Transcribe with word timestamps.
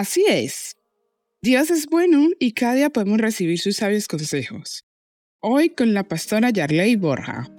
Así 0.00 0.24
es. 0.26 0.76
Dios 1.42 1.70
es 1.70 1.86
bueno 1.86 2.28
y 2.38 2.52
cada 2.52 2.74
día 2.74 2.88
podemos 2.90 3.18
recibir 3.18 3.58
sus 3.58 3.76
sabios 3.76 4.08
consejos. 4.08 4.84
Hoy 5.40 5.70
con 5.70 5.92
la 5.92 6.04
pastora 6.04 6.48
Yarley 6.48 6.96
Borja. 6.96 7.50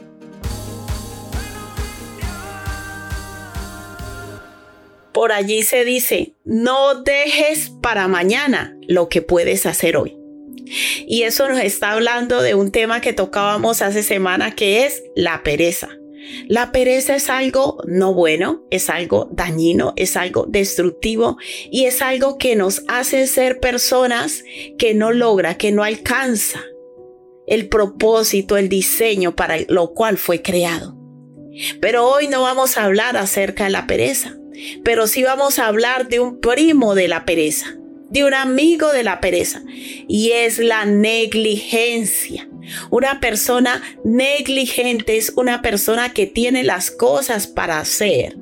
Por 5.14 5.32
allí 5.32 5.62
se 5.62 5.84
dice, 5.86 6.34
no 6.44 7.04
dejes 7.04 7.70
para 7.82 8.08
mañana 8.08 8.76
lo 8.88 9.08
que 9.08 9.22
puedes 9.22 9.66
hacer 9.66 9.98
hoy. 9.98 10.21
Y 11.08 11.24
eso 11.24 11.50
nos 11.50 11.60
está 11.60 11.92
hablando 11.92 12.42
de 12.42 12.56
un 12.56 12.72
tema 12.72 13.02
que 13.02 13.14
tocábamos 13.14 13.82
hace 13.82 14.04
semana 14.04 14.56
que 14.56 14.86
es 14.86 15.04
la 15.16 15.44
pereza. 15.44 15.90
La 16.48 16.72
pereza 16.72 17.16
es 17.16 17.30
algo 17.30 17.82
no 17.88 18.14
bueno, 18.14 18.64
es 18.70 18.90
algo 18.90 19.30
dañino, 19.32 19.94
es 19.96 20.16
algo 20.16 20.46
destructivo 20.48 21.38
y 21.72 21.86
es 21.86 22.02
algo 22.02 22.38
que 22.38 22.56
nos 22.56 22.84
hace 22.88 23.28
ser 23.28 23.60
personas 23.60 24.44
que 24.78 24.94
no 24.94 25.12
logra, 25.12 25.58
que 25.58 25.72
no 25.72 25.84
alcanza 25.84 26.62
el 27.48 27.68
propósito, 27.68 28.58
el 28.58 28.70
diseño 28.70 29.36
para 29.36 29.58
lo 29.68 29.94
cual 29.94 30.18
fue 30.18 30.42
creado. 30.42 30.96
Pero 31.82 32.08
hoy 32.08 32.28
no 32.28 32.44
vamos 32.44 32.78
a 32.78 32.86
hablar 32.86 33.18
acerca 33.18 33.66
de 33.66 33.72
la 33.72 33.88
pereza, 33.88 34.38
pero 34.84 35.08
sí 35.08 35.24
vamos 35.24 35.60
a 35.60 35.68
hablar 35.68 36.08
de 36.08 36.20
un 36.20 36.40
primo 36.40 36.96
de 36.96 37.08
la 37.08 37.26
pereza, 37.26 37.76
de 38.12 38.24
un 38.26 38.34
amigo 38.34 38.92
de 38.92 39.04
la 39.04 39.20
pereza, 39.20 39.64
y 40.08 40.32
es 40.32 40.60
la 40.60 40.86
negligencia. 40.86 42.48
Una 42.90 43.20
persona 43.20 43.82
negligente 44.04 45.18
es 45.18 45.34
una 45.36 45.62
persona 45.62 46.14
que 46.14 46.28
tiene 46.28 46.64
las 46.64 46.92
cosas 46.92 47.48
para 47.48 47.80
hacer, 47.80 48.38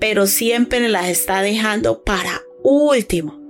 pero 0.00 0.26
siempre 0.26 0.88
las 0.88 1.08
está 1.08 1.42
dejando 1.42 2.02
para 2.02 2.42
último. 2.62 3.45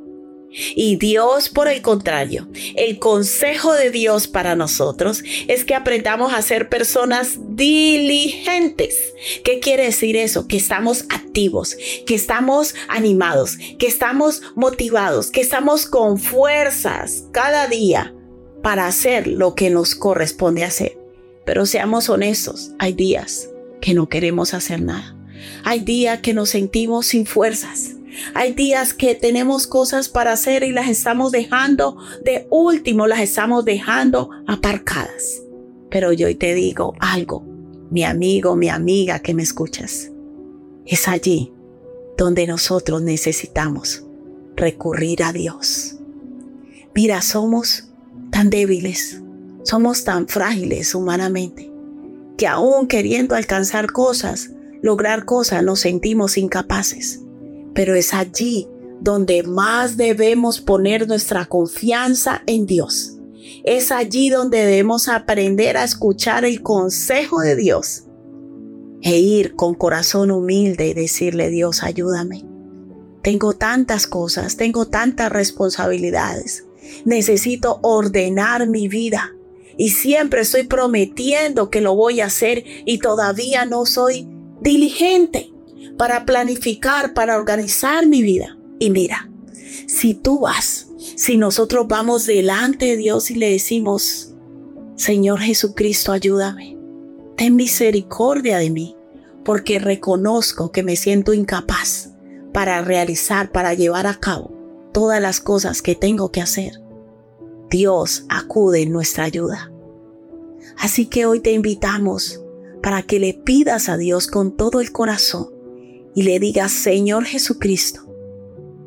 Y 0.75 0.97
Dios, 0.97 1.49
por 1.49 1.69
el 1.69 1.83
contrario, 1.83 2.49
el 2.77 2.99
consejo 2.99 3.75
de 3.75 3.91
Dios 3.91 4.27
para 4.27 4.57
nosotros 4.57 5.23
es 5.49 5.65
que 5.65 5.75
aprendamos 5.75 6.33
a 6.33 6.43
ser 6.43 6.69
personas 6.69 7.39
diligentes. 7.51 8.97
¿Qué 9.45 9.61
quiere 9.61 9.85
decir 9.85 10.17
eso? 10.17 10.47
Que 10.47 10.57
estamos 10.57 11.05
activos, 11.11 11.77
que 12.07 12.15
estamos 12.15 12.75
animados, 12.89 13.59
que 13.79 13.87
estamos 13.87 14.43
motivados, 14.55 15.31
que 15.31 15.41
estamos 15.41 15.87
con 15.87 16.19
fuerzas 16.19 17.25
cada 17.33 17.67
día 17.67 18.15
para 18.63 18.87
hacer 18.87 19.27
lo 19.27 19.55
que 19.55 19.71
nos 19.71 19.95
corresponde 19.95 20.65
hacer. 20.65 20.99
Pero 21.45 21.67
seamos 21.67 22.09
honestos, 22.09 22.73
hay 22.79 22.95
días 22.95 23.51
que 23.81 23.95
no 23.95 24.09
queremos 24.09 24.55
hacer 24.55 24.81
nada. 24.81 25.17
Hay 25.65 25.81
días 25.81 26.21
que 26.21 26.35
nos 26.35 26.51
sentimos 26.51 27.07
sin 27.07 27.27
fuerzas. 27.27 27.96
Hay 28.35 28.53
días 28.53 28.95
que 28.95 29.15
tenemos 29.15 29.67
cosas 29.67 30.09
para 30.09 30.33
hacer 30.33 30.63
y 30.63 30.73
las 30.73 30.89
estamos 30.89 31.33
dejando 31.33 31.97
de 32.25 32.47
último, 32.51 33.07
las 33.07 33.21
estamos 33.21 33.65
dejando 33.65 34.31
aparcadas. 34.47 35.43
Pero 35.91 36.13
yo 36.13 36.37
te 36.37 36.55
digo 36.55 36.95
algo, 36.99 37.45
mi 37.91 38.05
amigo, 38.05 38.57
mi 38.57 38.69
amiga 38.69 39.21
que 39.21 39.35
me 39.35 39.43
escuchas. 39.43 40.11
Es 40.85 41.09
allí 41.09 41.53
donde 42.17 42.47
nosotros 42.47 43.03
necesitamos 43.03 44.05
recurrir 44.57 45.23
a 45.23 45.33
Dios. 45.33 45.97
Mira, 46.95 47.23
somos 47.23 47.91
tan 48.31 48.51
débiles, 48.51 49.21
somos 49.63 50.05
tan 50.05 50.29
frágiles 50.29 50.95
humanamente, 50.95 51.71
que 52.39 52.47
aún 52.47 52.87
queriendo 52.87 53.35
alcanzar 53.35 53.93
cosas, 53.93 54.51
lograr 54.83 55.25
cosas, 55.25 55.63
nos 55.63 55.81
sentimos 55.81 56.39
incapaces 56.39 57.21
pero 57.77 57.95
es 57.95 58.15
allí 58.15 58.67
donde 59.01 59.43
más 59.43 59.99
debemos 59.99 60.63
poner 60.63 61.07
nuestra 61.07 61.45
confianza 61.45 62.43
en 62.47 62.65
Dios. 62.65 63.19
Es 63.65 63.93
allí 63.93 64.31
donde 64.31 64.65
debemos 64.65 65.09
aprender 65.09 65.77
a 65.77 65.85
escuchar 65.85 66.47
el 66.47 66.63
consejo 66.63 67.41
de 67.43 67.55
Dios 67.55 68.05
e 69.03 69.19
ir 69.19 69.55
con 69.55 69.75
corazón 69.75 70.31
humilde 70.31 70.89
y 70.89 70.95
decirle, 70.95 71.51
Dios, 71.51 71.83
ayúdame. 71.83 72.47
Tengo 73.23 73.53
tantas 73.53 74.07
cosas, 74.07 74.57
tengo 74.57 74.87
tantas 74.87 75.31
responsabilidades. 75.31 76.65
Necesito 77.05 77.79
ordenar 77.83 78.67
mi 78.69 78.89
vida 78.89 79.35
y 79.77 79.91
siempre 79.91 80.41
estoy 80.41 80.63
prometiendo 80.63 81.69
que 81.69 81.83
lo 81.83 81.95
voy 81.95 82.23
a 82.23 82.27
hacer 82.27 82.65
y 82.87 82.99
todavía 83.01 83.67
no 83.67 83.85
soy 83.85 84.27
diligente 84.63 85.53
para 85.97 86.25
planificar, 86.27 87.15
para 87.15 87.37
organizar 87.37 88.07
mi 88.07 88.23
vida. 88.23 88.59
Y 88.79 88.91
mira, 88.91 89.31
si 89.87 90.15
tú 90.15 90.41
vas, 90.41 90.89
si 91.17 91.37
nosotros 91.37 91.87
vamos 91.89 92.27
delante 92.27 92.87
de 92.87 92.97
Dios 92.97 93.31
y 93.31 93.37
le 93.37 93.51
decimos, 93.51 94.35
Señor 94.97 95.41
Jesucristo, 95.41 96.13
ayúdame, 96.13 96.77
ten 97.37 97.57
misericordia 97.57 98.59
de 98.59 98.71
mí, 98.71 98.97
porque 99.45 99.79
reconozco 99.79 100.73
que 100.73 100.83
me 100.83 100.97
siento 100.97 101.33
incapaz 101.33 102.11
para 102.53 102.83
realizar, 102.83 103.53
para 103.53 103.75
llevar 103.75 104.07
a 104.07 104.15
cabo 104.15 104.53
todas 104.93 105.21
las 105.21 105.41
cosas 105.41 105.83
que 105.83 105.95
tengo 105.95 106.33
que 106.33 106.41
hacer. 106.41 106.81
Dios 107.71 108.25
acude 108.29 108.83
en 108.83 108.93
nuestra 108.93 109.25
ayuda. 109.25 109.71
Así 110.79 111.07
que 111.07 111.27
hoy 111.27 111.41
te 111.41 111.53
invitamos 111.53 112.43
para 112.83 113.03
que 113.03 113.19
le 113.19 113.35
pidas 113.35 113.89
a 113.89 113.97
Dios 113.97 114.27
con 114.27 114.57
todo 114.57 114.81
el 114.81 114.93
corazón 114.93 115.56
y 116.17 116.23
le 116.23 116.41
digas, 116.41 116.73
Señor 116.73 117.27
Jesucristo, 117.27 118.01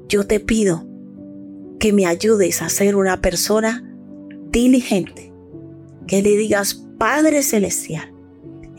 yo 0.08 0.26
te 0.26 0.40
pido 0.40 0.88
que 1.80 1.94
me 1.94 2.08
ayudes 2.08 2.64
a 2.64 2.70
ser 2.70 2.96
una 2.96 3.22
persona 3.22 3.88
diligente, 4.52 5.32
que 6.08 6.24
le 6.24 6.36
digas, 6.36 6.84
Padre 6.98 7.44
Celestial, 7.44 8.12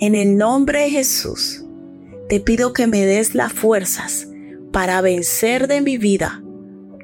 en 0.00 0.16
el 0.16 0.36
nombre 0.36 0.80
de 0.80 0.90
Jesús, 0.90 1.64
te 2.28 2.40
pido 2.40 2.72
que 2.72 2.88
me 2.88 3.06
des 3.06 3.36
las 3.36 3.52
fuerzas 3.52 4.26
para 4.72 5.00
vencer 5.00 5.68
de 5.68 5.80
mi 5.80 5.96
vida 5.96 6.42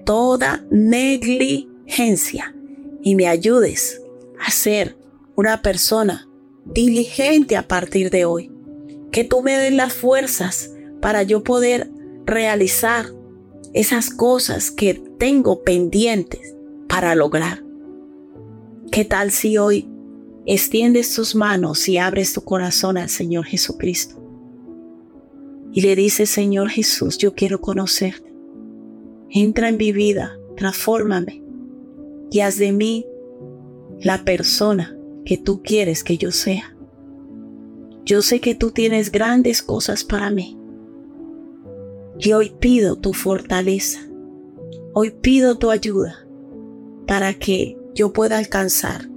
toda 0.05 0.67
negligencia 0.73 2.57
y 3.03 3.15
me 3.15 3.29
ayudes 3.29 4.03
a 4.45 4.51
ser 4.51 4.99
una 5.37 5.63
persona 5.63 6.29
diligente 6.65 7.57
a 7.57 7.69
partir 7.69 8.11
de 8.11 8.25
hoy. 8.25 8.51
Que 9.13 9.23
tú 9.23 9.43
me 9.43 9.57
des 9.57 9.73
las 9.73 9.93
fuerzas 9.93 10.73
para 11.01 11.23
yo 11.23 11.43
poder 11.43 11.91
realizar 12.25 13.07
esas 13.73 14.11
cosas 14.11 14.71
que 14.71 14.95
tengo 15.19 15.63
pendientes 15.63 16.57
para 16.89 17.15
lograr. 17.15 17.63
¿Qué 18.91 19.05
tal 19.05 19.31
si 19.31 19.59
hoy 19.59 19.89
extiendes 20.47 21.15
tus 21.15 21.35
manos 21.35 21.89
y 21.89 21.99
abres 21.99 22.33
tu 22.33 22.43
corazón 22.43 22.97
al 22.97 23.09
Señor 23.09 23.45
Jesucristo? 23.45 24.23
Y 25.73 25.83
le 25.83 25.95
dices, 25.95 26.31
Señor 26.31 26.71
Jesús, 26.71 27.19
yo 27.19 27.35
quiero 27.35 27.61
conocerte. 27.61 28.33
Entra 29.29 29.69
en 29.69 29.77
mi 29.77 29.93
vida, 29.93 30.39
transfórmame 30.57 31.43
y 32.31 32.41
haz 32.41 32.59
de 32.59 32.73
mí 32.73 33.05
la 34.01 34.25
persona 34.25 34.97
que 35.25 35.37
tú 35.37 35.63
quieres 35.63 36.03
que 36.03 36.17
yo 36.17 36.33
sea. 36.33 36.75
Yo 38.05 38.23
sé 38.23 38.41
que 38.41 38.55
tú 38.55 38.71
tienes 38.71 39.11
grandes 39.13 39.63
cosas 39.63 40.05
para 40.05 40.31
mí 40.31 40.56
y 42.19 42.33
hoy 42.33 42.51
pido 42.59 42.97
tu 42.97 43.13
fortaleza. 43.13 44.01
Hoy 44.95 45.11
pido 45.11 45.59
tu 45.59 45.71
ayuda 45.71 46.27
para 47.07 47.35
que 47.35 47.79
yo 47.95 48.13
pueda 48.13 48.39
alcanzar 48.39 49.09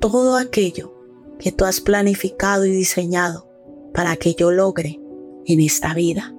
todo 0.00 0.36
aquello 0.36 0.94
que 1.38 1.52
tú 1.52 1.64
has 1.64 1.80
planificado 1.80 2.64
y 2.64 2.70
diseñado 2.70 3.48
para 3.92 4.16
que 4.16 4.34
yo 4.34 4.50
logre 4.50 5.00
en 5.46 5.60
esta 5.60 5.94
vida. 5.94 6.34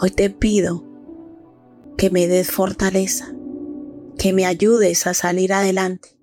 Hoy 0.00 0.10
te 0.10 0.30
pido 0.30 0.84
que 1.96 2.10
me 2.10 2.26
des 2.28 2.50
fortaleza, 2.50 3.34
que 4.16 4.32
me 4.32 4.46
ayudes 4.46 5.06
a 5.06 5.14
salir 5.14 5.52
adelante. 5.52 6.18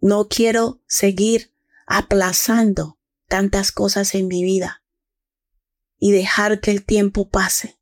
No 0.00 0.28
quiero 0.28 0.80
seguir 0.86 1.52
aplazando 1.86 2.98
tantas 3.26 3.72
cosas 3.72 4.14
en 4.14 4.28
mi 4.28 4.44
vida 4.44 4.82
y 5.98 6.12
dejar 6.12 6.60
que 6.60 6.70
el 6.70 6.84
tiempo 6.84 7.28
pase 7.28 7.78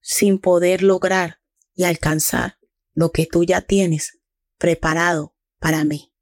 sin 0.00 0.38
poder 0.38 0.82
lograr 0.82 1.40
y 1.74 1.84
alcanzar 1.84 2.58
lo 2.94 3.12
que 3.12 3.26
tú 3.26 3.44
ya 3.44 3.60
tienes 3.60 4.20
preparado 4.58 5.34
para 5.58 5.84
mí. 5.84 6.12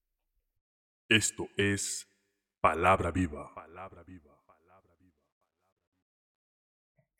Esto 1.09 1.49
es 1.57 2.09
palabra 2.61 3.11
viva. 3.11 3.55
Palabra 3.55 4.03
viva. 4.03 4.35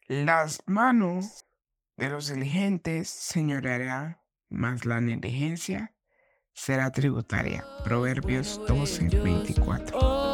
Las 0.07 0.63
manos 0.67 1.47
de 1.97 2.11
los 2.11 2.29
diligentes 2.29 3.09
señoreará, 3.09 4.23
mas 4.51 4.85
la 4.85 5.01
negligencia 5.01 5.95
será 6.53 6.91
tributaria. 6.91 7.65
Proverbios 7.85 8.61
12, 8.67 9.09
24. 9.09 10.34